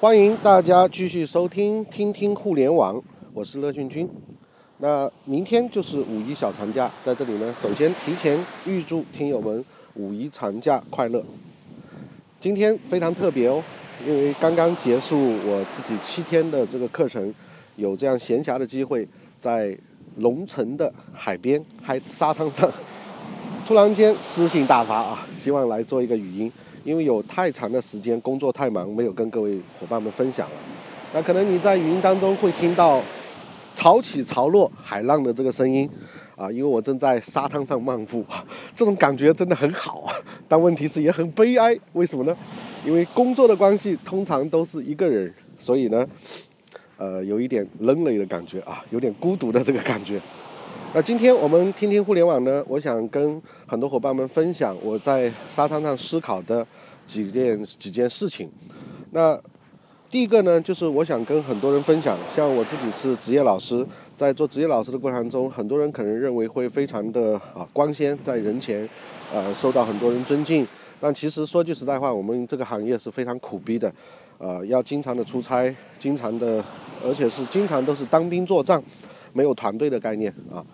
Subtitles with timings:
[0.00, 2.94] 欢迎大家继续收听《听听互联网》，
[3.34, 4.08] 我是乐俊君。
[4.76, 9.64] 那明天就是五一小长假，在这里呢，首先提前预祝听友们
[9.94, 11.20] 五一长假快乐。
[12.40, 13.60] 今天非常特别哦，
[14.06, 17.34] 因为刚刚结束我自己七天的这个课程，
[17.74, 19.76] 有这样闲暇的机会，在
[20.18, 22.70] 龙城的海边、海沙滩上，
[23.66, 26.52] 突然间诗兴大发啊，希望来做一个语音。
[26.88, 30.56] 因为有太长的时间工作太忙，没有跟各位伙伴们分享了。
[31.12, 33.02] 那可能你在语音当中会听到
[33.74, 35.86] 潮起潮落海浪的这个声音
[36.34, 38.24] 啊，因为我正在沙滩上漫步，
[38.74, 40.14] 这种感觉真的很好啊。
[40.48, 42.34] 但问题是也很悲哀，为什么呢？
[42.86, 46.06] 因为工作的关系，通常都是一个人，所以呢，
[46.96, 50.18] 呃，有一点冷冷的感觉啊，有点孤独的这个感觉。
[50.94, 56.66] 那今天我们听听互联网呢，我想跟很多伙伴们分享我在沙滩上思考的
[57.08, 58.50] 几件几件事情。
[59.12, 59.40] 那
[60.10, 68.88] 第一个呢，就是我想跟很多人分享，像我自己是职业老师，在做职业老师的过程中，很多人可能认为会非常的啊光鲜，在人前，
[69.32, 70.66] 呃，受到很多人尊敬。
[71.00, 73.92] 但其实说句实在话，我们这个行业是非常苦逼的，
[74.38, 76.62] 呃，要经常的出差，经常的，
[77.04, 78.82] 而且是经常都是当兵作战，
[79.32, 80.64] 没有团队的概念啊。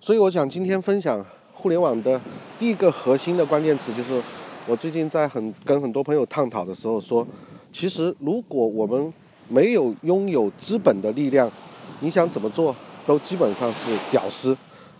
[0.00, 2.20] 所以我想今天分享互联网的
[2.58, 4.22] 第一个核心的关键词，就是
[4.70, 7.26] 我最近在很跟很多朋友探讨的时候说，
[7.72, 9.12] 其实如果我们
[9.48, 11.50] 没有拥有资本的力量，
[11.98, 12.72] 你想怎么做
[13.04, 14.56] 都基本上是屌丝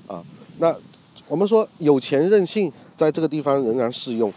[0.08, 0.20] 啊。
[0.58, 0.74] 那
[1.28, 4.32] 我们说有钱任性，在这个地方仍然适用。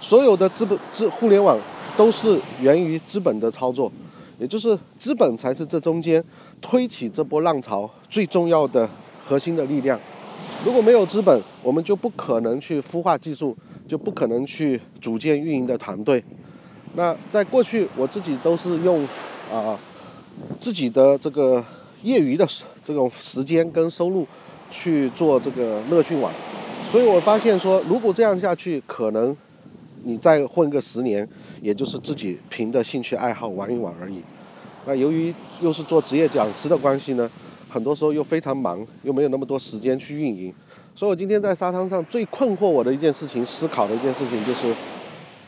[0.00, 1.58] 所有的资本资互联网
[1.94, 3.92] 都是源于资本的操作，
[4.38, 6.24] 也就是资本才是这中间
[6.62, 8.88] 推起这波浪潮最重要的。
[9.26, 10.00] 核心的力量，
[10.64, 13.54] 如果没有资本，我们就不可能去孵化技术，
[13.88, 16.22] 就不可能去组建运营的团队。
[16.94, 19.02] 那在过去，我自己都是用
[19.50, 19.76] 啊
[20.60, 21.64] 自己的这个
[22.02, 22.46] 业余的
[22.84, 24.26] 这种时间跟收入
[24.70, 26.32] 去做这个乐讯网，
[26.86, 29.36] 所以我发现说，如果这样下去，可能
[30.04, 31.26] 你再混个十年，
[31.60, 34.20] 也就是自己凭着兴趣爱好玩一玩而已。
[34.86, 37.30] 那由于又是做职业讲师的关系呢？
[37.70, 40.54] 很多时候又非常忙，又没有那么多时间去运营，
[40.98, 44.74] 所以我今天在沙滩上最困惑我的一件事情，思考的一件事情就是，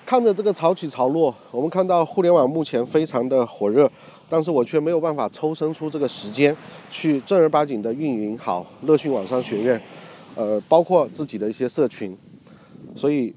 [0.07, 3.91] 看着这个潮起潮落，我们看到互联网目前非常的火热，
[4.29, 6.57] 但是我却没有办法抽身出这个时间
[6.89, 9.83] 去正儿八经的运营好乐讯网商学院，
[10.37, 12.17] 呃，包括自己的一些社群，
[12.95, 13.35] 所以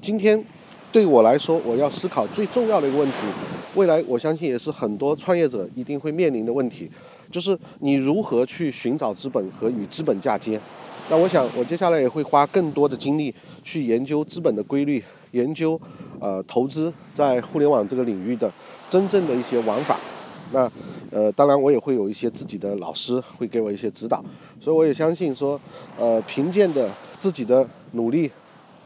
[0.00, 0.44] 今天
[0.90, 3.14] 对我来说，我要思考最重要的一个问题，
[3.76, 6.90] 未来我相信也是很多创业者一定会面临的问题。
[7.30, 10.60] 就是你如何去寻找资本和与资本嫁接？
[11.10, 15.02] 那我想，我接下来也会花更多的精力去研究资本的规律，
[15.32, 15.78] 研究
[16.18, 18.50] 呃投资在互联网这个领域的
[18.88, 19.98] 真正的一些玩法。
[20.52, 20.70] 那
[21.10, 24.24] 呃，当然我也会有一些自己的老师会给我一些指导，
[24.58, 25.60] 所以我也相信说，
[25.98, 28.30] 呃，凭借的自己的努力，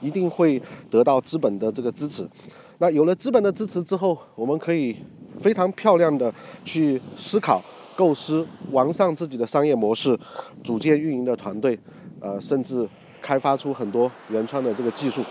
[0.00, 0.60] 一定会
[0.90, 2.28] 得到资本的这个支持。
[2.78, 4.96] 那有了资本的支持之后，我们可以
[5.36, 6.32] 非常漂亮的
[6.64, 7.62] 去思考。
[7.96, 10.14] 构思完善自己的商业模式，
[10.62, 11.78] 组建运营的团队，
[12.26, 12.86] 呃，甚至
[13.22, 15.22] 开发出很多原创的这个技术。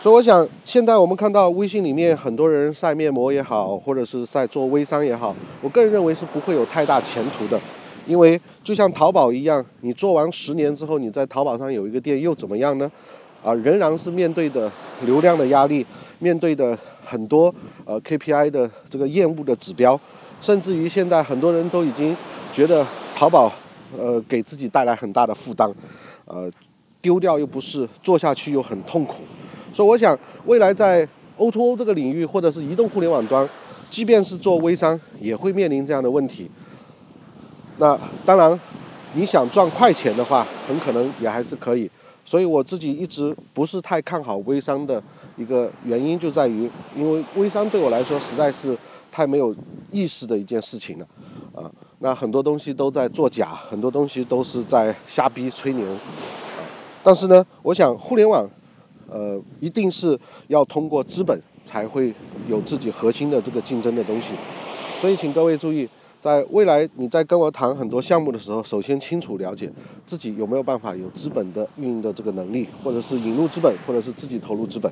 [0.00, 7.58] 所以，我想现在我们看到微信里面很多人晒面膜也好，或者是在做微商也好，我个人认为是不会有太大前途的。
[8.06, 12.90] 因为就像淘宝一样，你做完十年之后，你在淘宝上有一个店又怎么样呢？
[13.44, 14.70] 啊，仍然是面对的
[15.04, 15.84] 流量的压力，
[16.18, 17.54] 面对的很多
[17.84, 20.00] 呃 KPI 的这个厌恶的指标。
[20.40, 22.16] 甚至于现在很多人都已经
[22.54, 23.52] 觉得淘宝，
[23.98, 25.70] 呃，给自己带来很大的负担，
[26.32, 26.50] 呃，
[27.00, 29.22] 丢掉又不是，做下去又很痛苦。
[29.72, 33.48] 所以我想，未来在 O2O 这个领域，或者是移动互联网端，
[33.90, 36.48] 即便是做微商，也会面临这样的问题。
[37.78, 38.60] 那当然，
[39.14, 41.90] 你想赚快钱的话，很可能也还是可以。
[42.24, 45.02] 所以我自己一直不是太看好微商的
[45.36, 48.78] 一个原因，就在于，因为微商对我来说实在是。
[49.12, 49.52] 太没有
[49.90, 51.06] 意思的一件事情了，
[51.52, 51.66] 啊，
[52.02, 55.84] 那很多东西都在作假，很多东西都是在瞎逼吹牛，
[57.02, 58.48] 但是呢，我想互联网，
[59.06, 60.18] 呃，一定是
[60.48, 62.14] 要通过资本才会
[62.48, 64.32] 有自己核心的这个竞争的东西，
[64.98, 65.86] 所以请各位注意，
[66.18, 69.70] 在未来你在跟我谈很多项目的时候，首先清楚了解
[70.06, 74.90] 自己有没有办法有资本的运营的这个能力，或者是引入资本，或者是自己投入资本。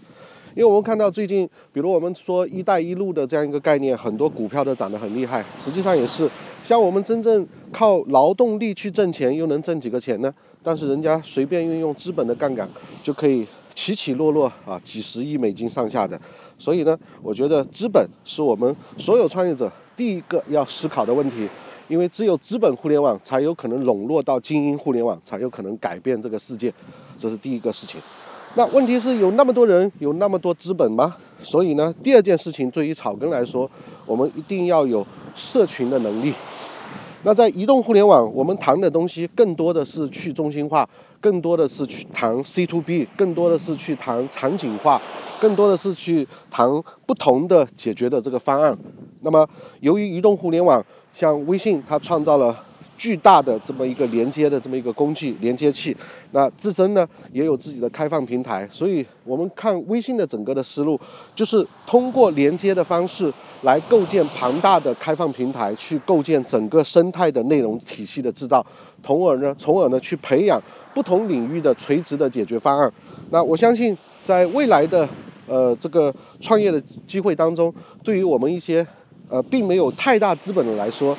[0.58, 5.44] 因为我们看到最近，比如我们说“一带一路”的这样一个概念，很多股票都涨得很厉害。
[5.56, 6.28] 实际上也是，
[6.64, 10.34] 像我们真正靠劳动力去挣钱，又能挣几个钱呢？
[10.60, 12.68] 但是人家随便运用资本的杠杆，
[13.04, 16.20] 就可以起起落落啊，几十亿美金上下的。
[16.58, 21.48] 所以呢，我觉得资本是我们所有创业者第一个要思考的问题，
[21.86, 26.74] 因为只有资本互联网才有可能笼络到精英互联网，才有可能改变这个世界，
[27.16, 28.00] 这是第一个事情。
[28.58, 31.14] 那问题是有那么多人，有那么多资本吗？
[31.40, 33.70] 所以呢，第二件事情对于草根来说，
[34.04, 36.34] 我们一定要有社群的能力。
[37.22, 40.88] 那在移动互联网，我们谈的东西更多的是去中心化，
[41.20, 45.00] 更多的是去谈 C to B，更多的是去谈场景化，
[45.40, 46.68] 更多的是去谈
[47.06, 48.76] 不同的解决的这个方案。
[49.20, 50.84] 那么，由于移动互联网，
[51.14, 52.64] 像微信，它创造了。
[52.98, 55.96] 巨大的这么一个连接的这么一个工具连接器，
[56.32, 61.00] 那自身呢也有自己的开放平台，所以我们看微信的整个的思路，
[61.34, 68.66] 就是通过连接的方式来构建庞大的开放平台，去构建整个生态的内容体系的制造，
[69.02, 70.60] 从而呢，从而呢去培养
[70.92, 72.92] 不同领域的垂直的解决方案。
[73.30, 75.08] 那我相信，在未来的
[75.46, 77.72] 呃这个创业的机会当中，
[78.02, 78.84] 对于我们一些
[79.28, 81.16] 呃并没有太大资本的来说。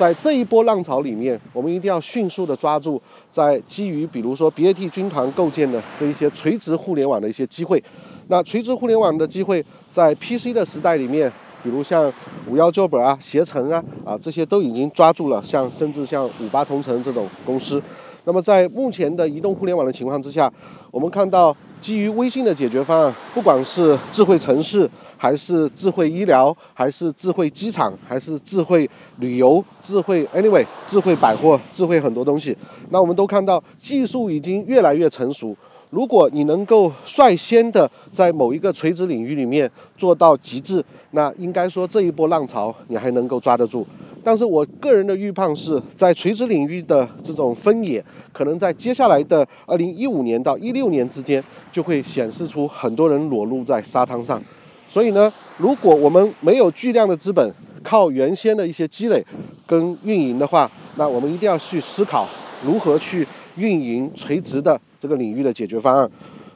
[0.00, 2.98] 在这一波浪潮里面，我们一定要迅速的抓住
[3.28, 7.84] 在基于比如说 BAT 军团构建的这一些垂直互联网的一些机会。
[8.28, 11.30] 那垂直互联网的机会，在 PC 的时代里面，
[11.62, 12.10] 比如像
[12.46, 17.82] 五幺 Job 啊、携程啊啊这些都已经抓住了，像甚至像五八同城这种公司。
[18.24, 20.50] 那么在目前的移动互联网的情况之下，
[20.90, 24.88] 我们看到基于微信的解决方案，不管是智慧城市。
[25.22, 28.88] 还是智慧医疗，还是智慧机场，还是智慧
[29.18, 32.56] 旅游，智慧 anyway，智慧百货，智慧很多东西。
[32.88, 35.54] 那我们都看到技术已经越来越成熟。
[35.90, 43.86] 如果你能够率先的在某一个垂直领域里面做到极致，那应该说这一波浪潮你还能够抓得住。
[44.24, 48.02] 但是我个人的预判是在垂直领域的这种分野，
[48.32, 54.42] 可能在接下来的二零一五年到一六年之间，就会显示出很多人裸露在沙滩上。
[54.90, 57.54] 所以呢，如果我们没有巨量的资本，
[57.84, 59.24] 靠原先的一些积累
[59.64, 62.26] 跟运营的话，那我们一定要去思考
[62.66, 66.10] 如何去运营垂直的这个领域的解决方案。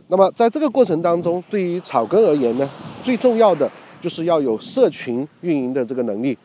[0.08, 2.68] 那么在这个过程当中，对于草根而言呢，
[3.04, 3.70] 最重要的
[4.00, 6.36] 就是要有社群运营的这个能力。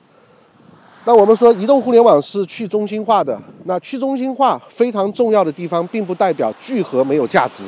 [1.05, 7.63] 那我们说移动互联网是去中心化的，那去中心化非常重要的地方，并不代表聚合没有价值，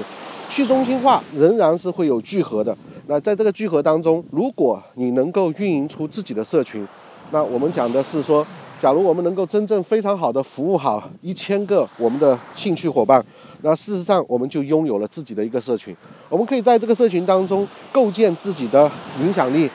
[0.48, 2.78] 去中心化仍然是会有聚合的。
[3.12, 6.88] 那在这个聚合当中，如果你能够运营出自己的社群，
[7.32, 8.48] 那我们讲的是说，
[8.80, 13.22] 假如我们能够真正非常好的服务好一千个我们的兴趣伙伴，
[13.64, 15.94] 那事实上我们就拥有了自己的一个社群。
[16.30, 19.70] 我们可以在这个社群当中构建自己的影响力，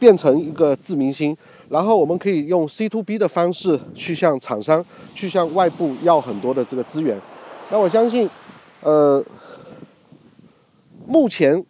[0.00, 1.36] 变成一个自明星，
[1.68, 4.84] 然后我们可以用 C to B 的方式去向厂商、
[5.14, 7.16] 去向外部要很多的这个资源。
[7.70, 8.28] 那我相信，
[8.80, 9.24] 呃，
[11.06, 11.64] 目前。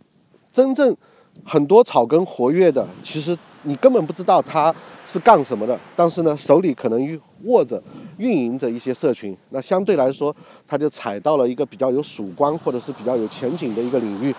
[0.53, 0.95] 真正
[1.45, 4.75] 很多草根活跃的，其实你根本不知道他
[5.07, 7.83] 是干什么的，但是呢，手里可能握着、
[8.19, 10.35] 运营着一些社群，那相对来说，
[10.67, 14.35] 他就踩到了一个比较有曙光或者是比较有前景的一个领域。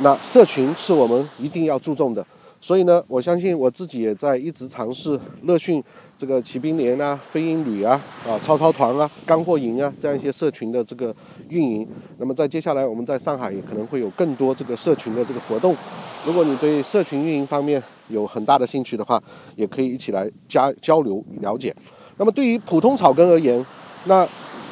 [0.00, 2.24] 那社群是我们一定要注重的。
[2.64, 5.84] 所以呢，我相信我自己也在一直尝试乐讯
[6.16, 11.14] 这个骑兵连啊、飞鹰旅啊、啊超超团啊、干货营啊这样一些社群的这个
[11.50, 11.86] 运营。
[12.16, 15.76] 那么在接下来，我们在上海也可能会有更多这个社群的这个活动。
[16.24, 19.22] 如果你对社群运营方面有很大的兴趣的话，
[19.56, 21.76] 也可以一起来加交流了解。
[22.16, 23.62] 那么对于普通草根而言，
[24.06, 24.26] 那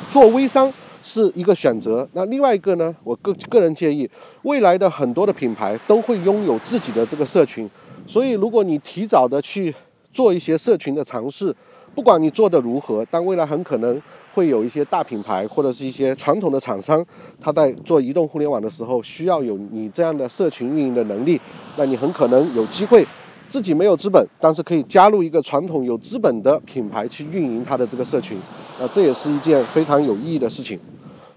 [0.08, 0.72] 做微商
[1.02, 2.09] 是一个选择。
[2.12, 4.09] 那另外一个呢，我个个人建议，
[4.42, 7.68] 未来的很多的品牌都会拥有自己的这个社群。
[8.06, 9.75] 所以，如果你提早的去
[10.12, 11.54] 做一些社群的尝试，
[11.94, 14.00] 不管你做的如何，但未来很可能
[14.35, 17.04] 会有一些大品牌或者是一些传统的厂商，
[17.40, 21.40] 他在做移动互联网的时候需要有你这样的社群运营的能力，
[21.76, 23.06] 那你很可能有机会
[23.49, 28.37] 自己没有资本，但是可以加入一个传统有资本的品牌去运营它的这个社群，
[28.81, 30.79] 那这也是一件非常有意义的事情。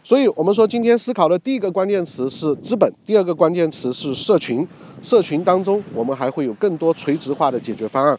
[0.03, 4.67] 所以我们说，今天思考的第一个关键词是资本，第二个关键词是社群。
[5.01, 8.17] 社群当中，我们还会有更多垂直化的解决方案。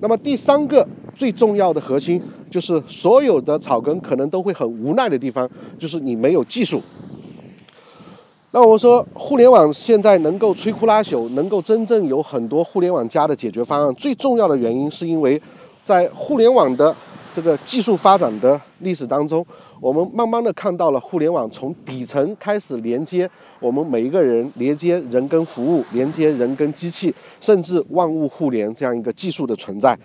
[0.00, 5.48] 那么第三个最重要的核心，就是所有的草根可能都会很无奈的地方，
[5.78, 6.82] 就是你没有技术。
[8.50, 15.40] 那我们说，互联网现在能够摧枯拉朽，能够真正有很多互联网加的解决方案，最重要的原因是因为
[15.82, 16.94] 在互联网的
[17.38, 19.46] 这个技术发展的历史当中。
[19.80, 23.30] 我们慢慢的看到了互联网从底层开始连接
[23.60, 29.96] 我们每一个人，连接人跟服务，连接人跟机器，甚至万物互联这样一个技术的存在。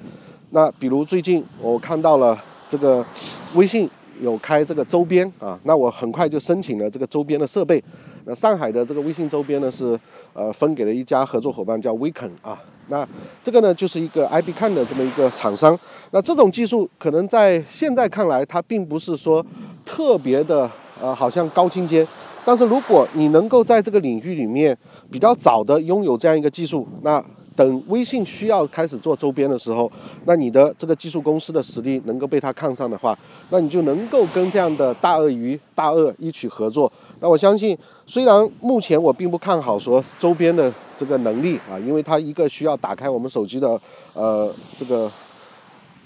[0.52, 3.04] 那比如最近我看到了这个
[3.56, 3.90] 微信
[4.22, 7.84] 有开这个周边啊，那我很快就申请了这个周边的设备。
[8.26, 10.00] 那上海的这个微信周边呢是
[10.34, 12.62] 呃分给了一家合作伙伴叫 Weekend 啊。
[12.94, 13.08] 那
[13.42, 15.78] 这个呢就是一个 IB 看的这么一个厂商。
[16.12, 19.44] 那这种技术可能在现在看来，它并不是说
[19.84, 20.70] 特别的
[21.02, 22.08] 呃好像高精尖。
[22.46, 24.78] 但是如果你能够在这个领域里面
[25.10, 27.24] 比较早的拥有这样一个技术，那
[27.56, 29.92] 等微信需要开始做周边的时候，
[30.26, 33.18] 那你的这个技术公司的实力能够被他看上的话，
[33.50, 36.92] 那你就能够跟这样的大鳄鱼、大鳄一起合作。
[37.22, 43.80] 那我相信，虽然目前我并不看好说周边的这个能力啊，因为它一个需要打开我们手机的
[44.14, 45.12] 呃这个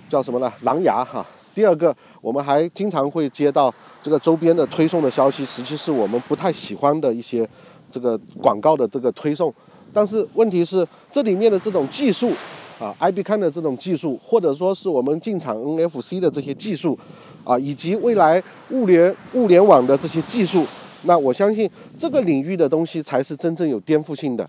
[0.07, 0.51] 叫什么呢？
[0.61, 1.25] 狼牙哈。
[1.53, 7.49] 第二个，我们还经常会接到这个周边的推送的消息，实际是我们不太喜欢的一些
[7.89, 9.51] 这个广告的这个推送。
[9.91, 12.31] 但是问题是，这里面的这种技术
[12.79, 16.95] 啊，IB 看的这种技术，或者说是我们进场 NFC 的这些技术
[17.43, 20.63] 啊，以及未来物联物联网的这些技术，
[21.03, 21.67] 那我相信
[21.97, 24.47] 这个领域的东西才是真正有颠覆性的。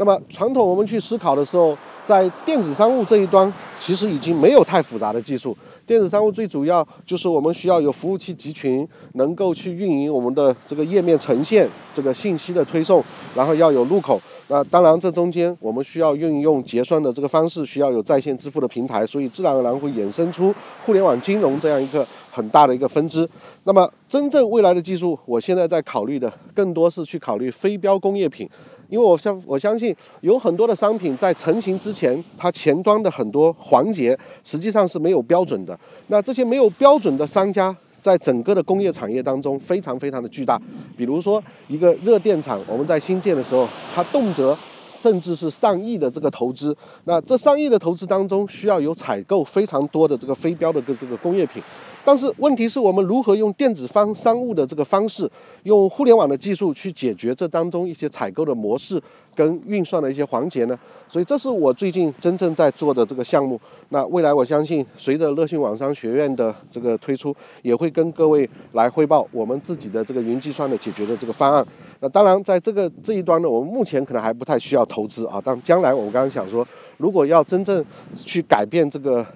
[0.00, 5.54] 那么传统我们去思考的时候，在电子商务这一端，其实已经没有太复杂的技术。
[5.86, 13.04] 电子商务最主要就是我们需要有服务器集群，能够去运营我们的这个页面呈现，这个信息的推送，
[13.36, 14.18] 然后要有入口。
[14.48, 20.54] 那当然，这中间我们需要运用结算的这个方式，需要有在线支付的平台，所以自然而然会衍生出
[20.86, 23.28] 互联网金融这样一个很大的一个分支。
[23.64, 28.48] 那么，真正未来的技术，我现在在考虑的更多是去考虑非标工业品。
[28.90, 35.78] 因为我相我相信有很多的商品在成型之前，它前端的很多环节实际上是没有标准的。
[36.08, 40.60] 那这些没有标准的商家，在整个的工业产业当中非常非常的巨大。
[40.96, 44.56] 比如说一个热电厂，我们在新建的时候，它动辄
[44.88, 46.76] 甚至是上亿的这个投资。
[47.04, 51.62] 那这上亿的投资当中，需要有采购非常多的这个非标的这个工业品。
[52.04, 55.30] 但是问题是我们如何用电子方商务的这个方式，
[55.64, 59.00] 用互联网的技术去解决这当中一些采购的模式
[59.34, 60.78] 跟运算的一些环节呢？
[61.08, 63.60] 所以这是我最近真正在做的这个项目。
[63.90, 71.66] 那未来我相信，随着乐讯网商学院的这个推出，也会跟各位来汇报我们自己的这个云计算的解决的这个方案。
[72.00, 75.40] 那当然，在这个这一端呢，我们目前可能还不太需要投资啊。
[75.44, 76.66] 但将来我们刚刚想说，
[76.96, 79.26] 如果要真正去改变这个。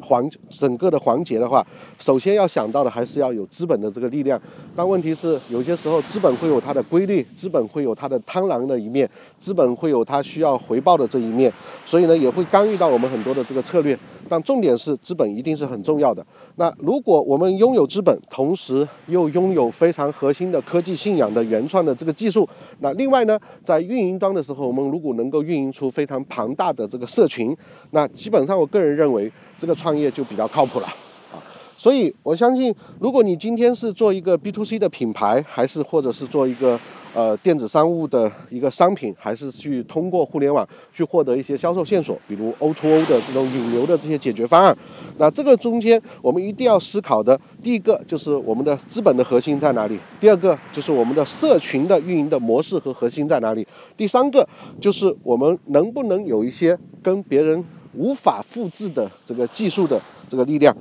[0.00, 1.66] 环整个的环节的话，
[1.98, 4.40] 首先要想到的还是要有资本的这个力量。
[4.74, 11.52] 但问题是，有些时候资本会有它的规律，资本会有它的贪婪的一面，资本会有它需要回报的这一面，
[11.84, 13.98] 所以呢，也会干预到我们很多的这个策略。
[14.30, 16.24] 但重点是，资本一定是很重要的。
[16.56, 22.46] 那如果我们拥有资本，同时又拥有非常核心的科技信仰的原创的这个技术，
[22.80, 27.56] 那另外呢，在运营端的时候，我们如果能够运营出非常庞大的这个社群，
[27.92, 31.42] 那基本上我个人认为，这个创业就比较靠谱了啊。
[31.76, 36.78] 所以我相信，如果你今天是做一个 B to C 的品牌，还是或者是做一个。
[37.14, 44.76] 呃，电子商务的一个商品，还是去通过互联网去获得一些销售线索，比如 O to O 的这种引流的这些解决方案。
[45.16, 53.64] 那这个中间，我们一定要思考的，第一个就是我们的资本的核心在哪里；第二个就是我们的社群的运营的模式和核心在哪里；
[53.96, 54.46] 第三个
[54.78, 57.64] 就是我们能不能有一些跟别人
[57.98, 60.00] 无法复制的这个技术的
[60.30, 60.74] 这个力量。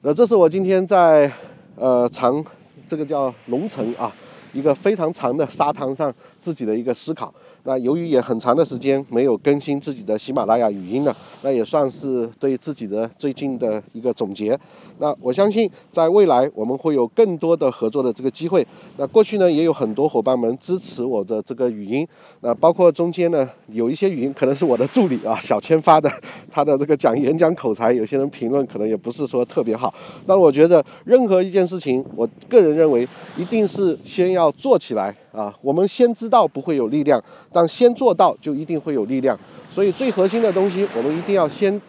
[0.00, 1.30] 那这是我今天在
[1.76, 2.44] 呃长
[2.88, 4.12] 这个叫龙城啊。
[4.54, 7.34] 一个非常长的沙滩上自己的一个思考。
[7.64, 14.58] 那由于也很长的时间没有更新自己的喜马拉雅语音了，那也算是对自己的最近的一个总结。
[14.98, 18.64] 那我相信在未来我们会有更多的合作的这个机会。
[18.98, 22.06] 那过去呢也有很多伙伴们支持我的这个语音，
[22.42, 26.10] 那包括中间呢有一些语音可能是我的助理啊小千发的，
[26.50, 29.92] 他的这个讲演讲口才，有些人评论可能也不是说特别好。
[30.26, 35.16] 但我觉得任何一件事情，我个人认为一定是先要做起来。
[35.34, 37.22] 啊，我们先知道不会有力量，
[37.52, 39.38] 但先做到就一定会有力量。
[39.70, 41.80] 所以最核心的东西，我们一定要先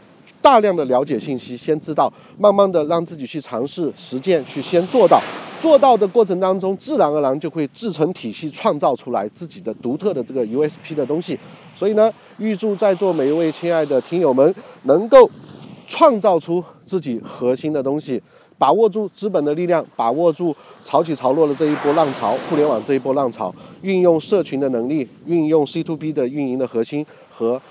[0.41, 5.21] 大量的了解信息，先知道，慢慢的让自己去尝试实践，去先做到。
[5.59, 11.39] 做到的过程当中，自然而然就会自成体系，创造出来自己的独特的这个 USP 的东西。
[11.75, 15.29] 所以呢，预祝在座每一位亲爱的听友们，能够
[15.87, 18.21] 创造出自己核心的东西。
[18.57, 27.61] 把握住资本的力量，把握住潮起潮落的这一波浪潮，互联网这一波浪潮，运用社群的能力，运用 C to B 的运营的核心和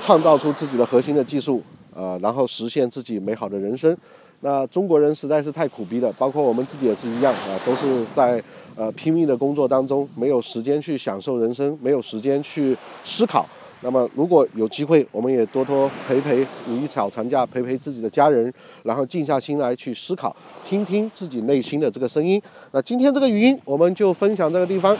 [0.00, 1.62] 创造出自己的核心的技术，
[1.94, 3.96] 呃，然后实现自己美好的人生。
[4.40, 8.42] 那中国人实在是太苦逼了，包括我们自己也是一样啊，都是在
[8.76, 13.44] 呃拼命的工作当中，没有时间去享受人生，没有时间去思考。
[13.80, 20.34] 那么如果有机会，我们也多多陪陪五一小长假，陪陪自己的家人，然后静下心来去思考，
[20.68, 22.42] 听听自己内心的这个声音。
[22.72, 24.96] 那今天这个语音我们就分享这个地方，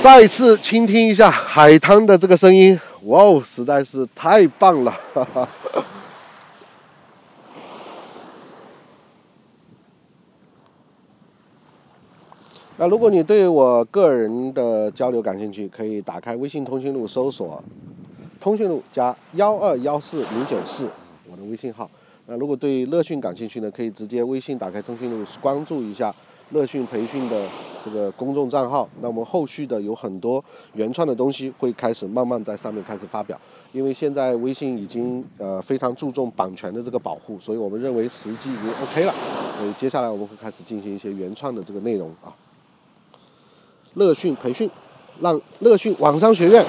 [0.00, 4.90] 再次倾听一下海滩的这个声音，哇哦，实在是太棒了！
[5.14, 5.48] 哈哈。
[12.78, 17.62] 那如果你对我个人的交流感兴趣，可以打开微信通讯录搜索
[18.38, 20.86] “通讯录”加幺二幺四零九四，
[21.30, 21.90] 我的微信号。
[22.26, 26.14] 那如果对乐讯感兴趣呢，可以直接微信打开通讯录，关注一下
[26.50, 27.46] 乐讯培训的
[27.82, 28.86] 这个公众账号。
[29.00, 33.40] 那我们后续的有很多原创的东西会开始慢慢在上面开始发表，
[33.72, 39.14] 因为现在微信已经呃非常注重版权的这个保护，所以我们认为时机已经 OK 了。
[39.56, 42.28] 所以接下来我们会开始进行一些原创的这个内容啊。
[43.96, 44.70] 乐讯培训，
[45.20, 46.64] 让乐讯网商学院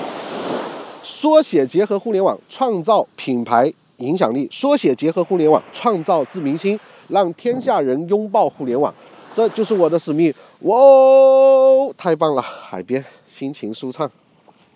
[1.03, 6.79] 缩写结合互联网，创造品牌影响力；缩写结合互联网，创造自明星，
[7.09, 8.93] 让天下人拥抱互联网。
[9.33, 10.33] 这就是我的使命。
[10.61, 12.41] 哇哦，太棒了！
[12.41, 14.09] 海边心情舒畅，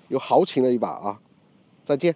[0.10, 1.20] 又豪情了一把啊！
[1.84, 2.14] 再见。